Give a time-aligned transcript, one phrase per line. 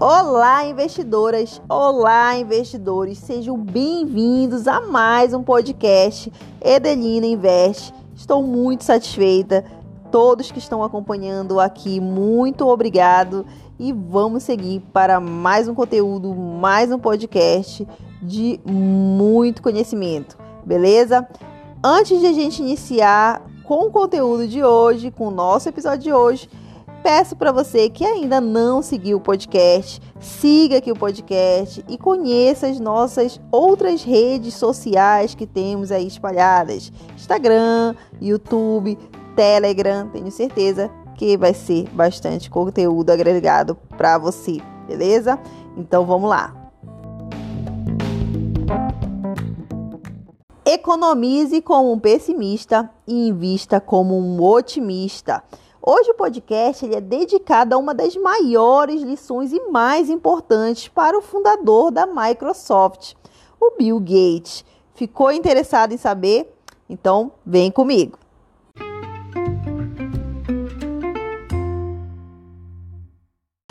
[0.00, 1.60] Olá, investidoras!
[1.68, 3.18] Olá, investidores!
[3.18, 6.32] Sejam bem-vindos a mais um podcast
[6.64, 7.92] Edelina Invest.
[8.14, 9.64] Estou muito satisfeita.
[10.12, 13.44] Todos que estão acompanhando aqui, muito obrigado
[13.76, 17.84] e vamos seguir para mais um conteúdo, mais um podcast
[18.22, 21.26] de muito conhecimento, beleza?
[21.82, 26.12] Antes de a gente iniciar com o conteúdo de hoje, com o nosso episódio de
[26.12, 26.48] hoje,
[27.08, 32.66] Peço para você que ainda não seguiu o podcast, siga aqui o podcast e conheça
[32.66, 38.98] as nossas outras redes sociais que temos aí espalhadas: Instagram, YouTube,
[39.34, 40.06] Telegram.
[40.08, 45.38] Tenho certeza que vai ser bastante conteúdo agregado para você, beleza?
[45.78, 46.54] Então vamos lá.
[50.62, 55.42] Economize como um pessimista e invista como um otimista.
[55.90, 61.16] Hoje o podcast ele é dedicado a uma das maiores lições e mais importantes para
[61.16, 63.14] o fundador da Microsoft,
[63.58, 64.66] o Bill Gates.
[64.92, 66.54] Ficou interessado em saber?
[66.90, 68.18] Então vem comigo.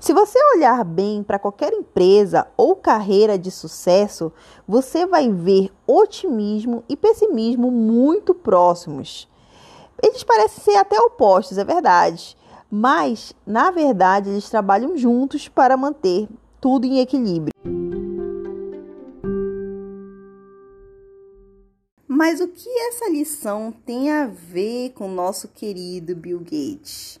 [0.00, 4.32] Se você olhar bem para qualquer empresa ou carreira de sucesso,
[4.66, 9.28] você vai ver otimismo e pessimismo muito próximos.
[10.02, 12.36] Eles parecem ser até opostos, é verdade.
[12.70, 16.28] Mas, na verdade, eles trabalham juntos para manter
[16.60, 17.52] tudo em equilíbrio.
[22.06, 27.20] Mas o que essa lição tem a ver com o nosso querido Bill Gates?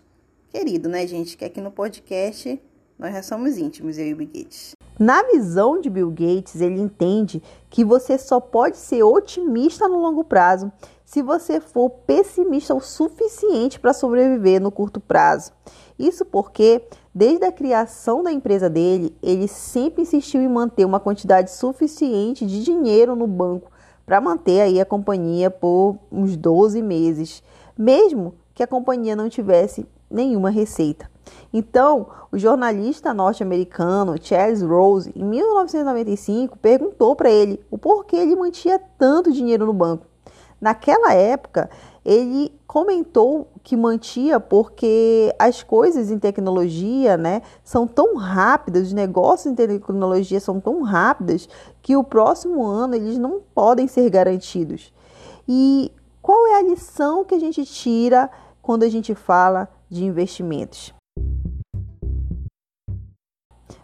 [0.50, 1.36] Querido, né, gente?
[1.36, 2.60] Que aqui no podcast
[2.98, 4.72] nós já somos íntimos, eu e o Bill Gates.
[4.98, 7.40] Na visão de Bill Gates, ele entende
[7.70, 10.72] que você só pode ser otimista no longo prazo
[11.08, 15.52] se você for pessimista o suficiente para sobreviver no curto prazo.
[15.98, 16.82] Isso porque,
[17.14, 22.62] desde a criação da empresa dele, ele sempre insistiu em manter uma quantidade suficiente de
[22.62, 23.72] dinheiro no banco
[24.04, 27.42] para manter aí a companhia por uns 12 meses,
[27.74, 31.10] mesmo que a companhia não tivesse nenhuma receita.
[31.50, 38.78] Então, o jornalista norte-americano Charles Rose, em 1995, perguntou para ele o porquê ele mantinha
[38.98, 40.06] tanto dinheiro no banco.
[40.60, 41.70] Naquela época,
[42.04, 49.52] ele comentou que mantinha porque as coisas em tecnologia, né, são tão rápidas, os negócios
[49.52, 51.48] em tecnologia são tão rápidas
[51.80, 54.92] que o próximo ano eles não podem ser garantidos.
[55.46, 58.30] E qual é a lição que a gente tira
[58.60, 60.92] quando a gente fala de investimentos?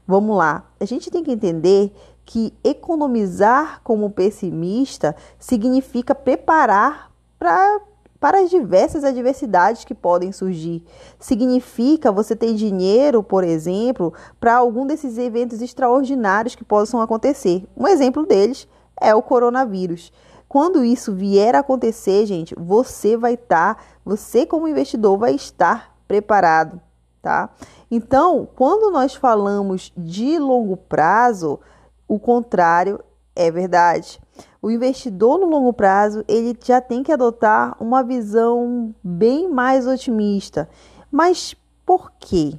[0.07, 0.71] Vamos lá.
[0.79, 7.81] A gente tem que entender que economizar como pessimista significa preparar para
[8.25, 10.83] para as diversas adversidades que podem surgir.
[11.21, 17.67] Significa você ter dinheiro, por exemplo, para algum desses eventos extraordinários que possam acontecer.
[17.77, 18.67] Um exemplo deles
[18.99, 20.11] é o coronavírus.
[20.49, 25.95] Quando isso vier a acontecer, gente, você vai estar, tá, você como investidor vai estar
[26.09, 26.81] preparado,
[27.21, 27.51] tá?
[27.91, 31.61] Então, quando nós falamos de longo prazo,
[32.09, 33.01] o contrário
[33.35, 34.21] é verdade.
[34.63, 40.69] O investidor no longo prazo, ele já tem que adotar uma visão bem mais otimista.
[41.11, 41.55] Mas
[41.85, 42.55] por quê?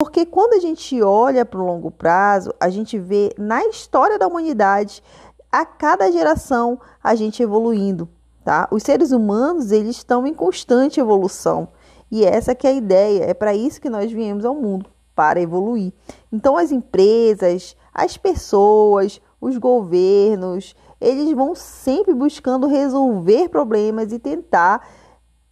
[0.00, 4.26] Porque quando a gente olha para o longo prazo, a gente vê na história da
[4.26, 5.02] humanidade,
[5.50, 8.08] a cada geração, a gente evoluindo,
[8.44, 8.68] tá?
[8.70, 11.68] Os seres humanos, eles estão em constante evolução.
[12.10, 15.40] E essa que é a ideia, é para isso que nós viemos ao mundo para
[15.40, 15.92] evoluir.
[16.32, 24.86] Então, as empresas, as pessoas, os governos, eles vão sempre buscando resolver problemas e tentar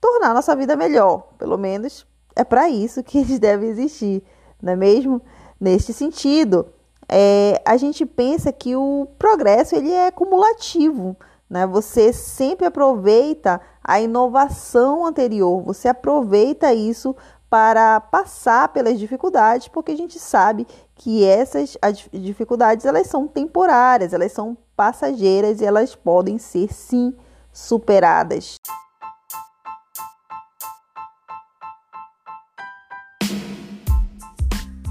[0.01, 1.29] tornar nossa vida melhor.
[1.37, 2.07] Pelo menos
[2.37, 4.23] é para isso que eles devem existir,
[4.63, 5.21] não é mesmo?
[5.61, 6.67] Neste sentido,
[7.09, 11.17] é, a gente pensa que o progresso ele é cumulativo.
[11.51, 11.67] Né?
[11.67, 17.15] Você sempre aproveita a inovação anterior, você aproveita isso
[17.51, 20.65] para passar pelas dificuldades, porque a gente sabe
[20.95, 21.77] que essas
[22.13, 27.13] dificuldades elas são temporárias, elas são passageiras e elas podem ser sim
[27.53, 28.55] superadas.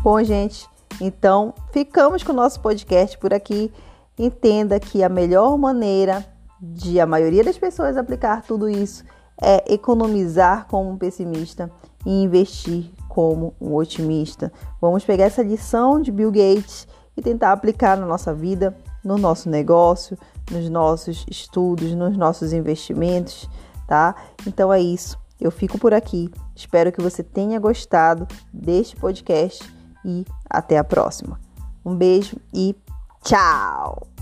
[0.03, 0.67] Bom, gente,
[0.99, 3.71] então ficamos com o nosso podcast por aqui.
[4.17, 6.25] Entenda que a melhor maneira
[6.61, 9.05] de a maioria das pessoas aplicar tudo isso
[9.41, 11.71] é economizar como pessimista
[12.05, 14.51] e investir como um otimista.
[14.79, 16.87] Vamos pegar essa lição de Bill Gates
[17.17, 20.17] e tentar aplicar na nossa vida, no nosso negócio,
[20.51, 23.49] nos nossos estudos, nos nossos investimentos,
[23.87, 24.15] tá?
[24.47, 25.17] Então é isso.
[25.39, 26.29] Eu fico por aqui.
[26.55, 29.63] Espero que você tenha gostado deste podcast
[30.03, 31.39] e até a próxima.
[31.85, 32.75] Um beijo e
[33.23, 34.18] tchau!